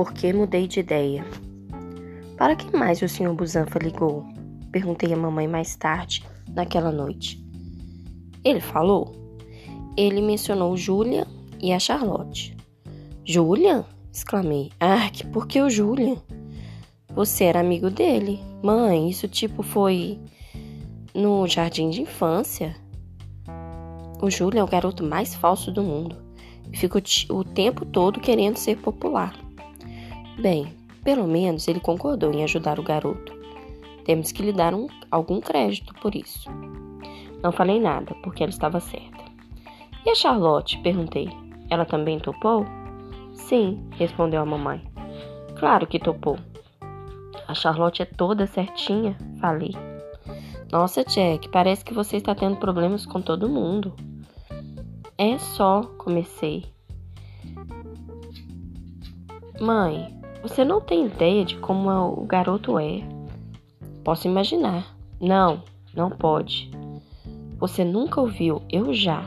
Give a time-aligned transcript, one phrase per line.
[0.00, 1.26] por que mudei de ideia.
[2.38, 3.34] Para que mais o Sr.
[3.34, 4.24] Busanfa ligou?
[4.72, 6.24] Perguntei à mamãe mais tarde,
[6.54, 7.38] naquela noite.
[8.42, 9.14] Ele falou.
[9.98, 11.26] Ele mencionou Júlia
[11.60, 12.56] e a Charlotte.
[13.26, 13.84] Júlia?
[14.10, 14.72] exclamei.
[14.80, 16.16] Ah, que por que o Júlia?
[17.14, 18.40] Você era amigo dele.
[18.62, 20.18] Mãe, isso tipo foi
[21.14, 22.74] no jardim de infância.
[24.22, 26.30] O Júlio é o garoto mais falso do mundo
[26.74, 29.34] fica o tempo todo querendo ser popular.
[30.40, 33.38] Bem, pelo menos ele concordou em ajudar o garoto.
[34.06, 36.48] Temos que lhe dar um, algum crédito por isso.
[37.42, 39.22] Não falei nada, porque ela estava certa.
[40.04, 40.78] E a Charlotte?
[40.78, 41.28] perguntei.
[41.68, 42.64] Ela também topou?
[43.34, 44.82] Sim, respondeu a mamãe.
[45.58, 46.38] Claro que topou.
[47.46, 49.74] A Charlotte é toda certinha, falei.
[50.72, 53.94] Nossa, Jack, parece que você está tendo problemas com todo mundo.
[55.18, 56.64] É só, comecei.
[59.60, 63.02] Mãe, você não tem ideia de como o garoto é.
[64.02, 64.96] Posso imaginar.
[65.20, 65.62] Não,
[65.94, 66.70] não pode.
[67.58, 69.22] Você nunca ouviu, eu já.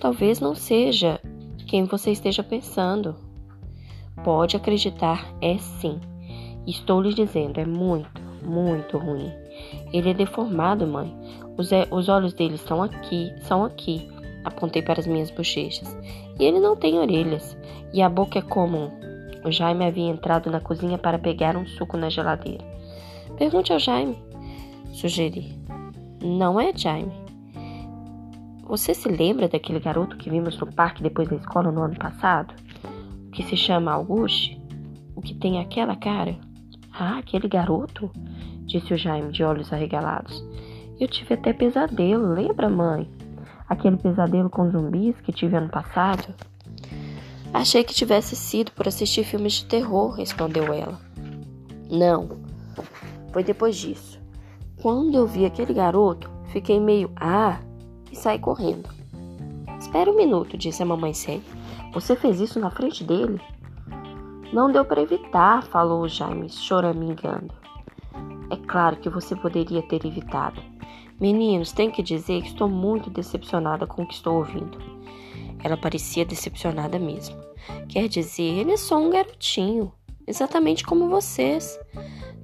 [0.00, 1.20] Talvez não seja
[1.66, 3.16] quem você esteja pensando.
[4.22, 6.00] Pode acreditar, é sim.
[6.66, 9.32] Estou lhe dizendo, é muito, muito ruim.
[9.92, 11.12] Ele é deformado, mãe.
[11.58, 14.08] Os, os olhos dele estão aqui, são aqui.
[14.44, 15.96] Apontei para as minhas bochechas.
[16.38, 17.56] E ele não tem orelhas.
[17.92, 18.90] E a boca é comum.
[19.44, 22.64] O Jaime havia entrado na cozinha para pegar um suco na geladeira.
[23.36, 24.16] Pergunte ao Jaime,
[24.94, 25.58] sugeri.
[26.22, 27.12] Não é Jaime.
[28.66, 32.54] Você se lembra daquele garoto que vimos no parque depois da escola no ano passado?
[33.26, 34.58] O que se chama Auguste?
[35.14, 36.34] O que tem aquela cara?
[36.90, 38.10] Ah, aquele garoto?
[38.64, 40.42] Disse o Jaime, de olhos arregalados.
[40.98, 43.06] Eu tive até pesadelo, lembra, mãe?
[43.68, 46.34] Aquele pesadelo com zumbis que tive ano passado?
[47.54, 51.00] Achei que tivesse sido por assistir filmes de terror, respondeu ela.
[51.88, 52.28] Não,
[53.32, 54.20] foi depois disso.
[54.82, 57.60] Quando eu vi aquele garoto, fiquei meio ah
[58.10, 58.90] e saí correndo.
[59.78, 61.42] Espera um minuto, disse a mamãe séria.
[61.92, 63.40] Você fez isso na frente dele?
[64.52, 67.54] Não deu para evitar, falou Jaime, choramingando.
[68.50, 70.60] É claro que você poderia ter evitado.
[71.20, 74.76] Meninos, tenho que dizer que estou muito decepcionada com o que estou ouvindo.
[75.64, 77.36] Ela parecia decepcionada mesmo.
[77.88, 79.90] Quer dizer, ele é só um garotinho,
[80.26, 81.78] exatamente como vocês.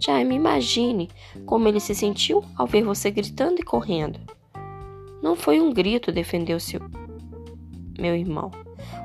[0.00, 1.10] Jaime, imagine
[1.44, 4.18] como ele se sentiu ao ver você gritando e correndo.
[5.22, 6.80] Não foi um grito, defendeu-se
[7.98, 8.50] meu irmão.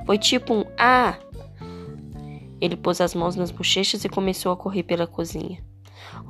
[0.06, 1.20] Foi tipo um ah
[2.62, 5.64] ele pôs as mãos nas bochechas e começou a correr pela cozinha.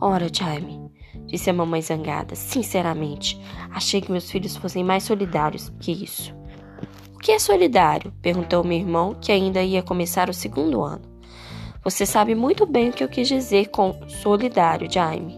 [0.01, 0.91] Ora, Jaime,
[1.27, 3.39] disse a mamãe zangada, sinceramente,
[3.71, 6.35] achei que meus filhos fossem mais solidários que isso.
[7.25, 8.13] Que é solidário?
[8.21, 11.01] perguntou meu irmão, que ainda ia começar o segundo ano.
[11.83, 15.35] Você sabe muito bem o que eu quis dizer com solidário, Jaime.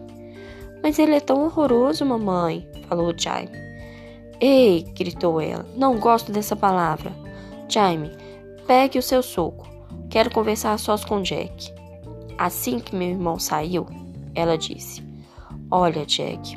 [0.84, 3.58] Mas ele é tão horroroso, mamãe, falou Jaime.
[4.42, 7.16] Ei, gritou ela, não gosto dessa palavra.
[7.70, 8.12] Jaime,
[8.68, 9.66] pegue o seu soco.
[10.10, 11.74] Quero conversar sós com Jack.
[12.38, 13.88] Assim que meu irmão saiu,
[14.36, 15.02] ela disse:
[15.72, 16.54] Olha, Jack,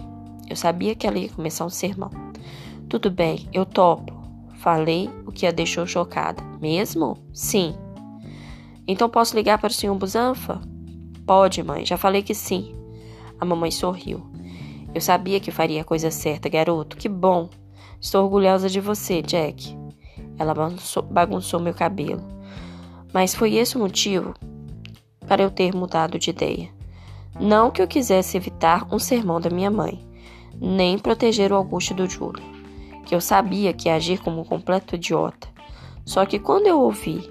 [0.49, 2.11] eu sabia que ela ia começar um sermão.
[2.89, 4.20] Tudo bem, eu topo.
[4.61, 6.43] Falei, o que a deixou chocada.
[6.61, 7.17] Mesmo?
[7.33, 7.75] Sim.
[8.87, 10.61] Então posso ligar para o senhor Busanfa?
[11.25, 12.75] Pode, mãe, já falei que sim.
[13.41, 14.21] A mamãe sorriu.
[14.95, 16.99] Eu sabia que faria a coisa certa, garoto.
[16.99, 17.49] Que bom.
[17.99, 19.75] Estou orgulhosa de você, Jack.
[20.39, 22.23] Ela bagunçou, bagunçou meu cabelo.
[23.15, 24.35] Mas foi esse o motivo
[25.27, 26.69] para eu ter mudado de ideia.
[27.41, 30.07] Não que eu quisesse evitar um sermão da minha mãe,
[30.61, 32.43] nem proteger o Augusto do Júlio,
[33.05, 35.49] que eu sabia que ia agir como um completo idiota.
[36.05, 37.29] Só que quando eu ouvi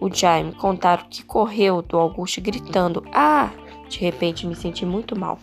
[0.00, 3.50] o Jaime contar o que correu do Augusto gritando Ah!
[3.88, 5.38] De repente me senti muito mal.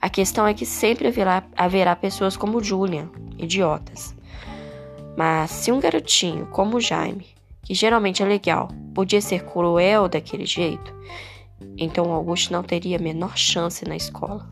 [0.00, 3.08] A questão é que sempre haverá, haverá pessoas como Julian,
[3.38, 4.14] idiotas.
[5.16, 7.32] Mas se um garotinho como o Jaime
[7.62, 10.92] que geralmente é legal, podia ser cruel daquele jeito,
[11.78, 14.46] então Augusto não teria a menor chance na escola.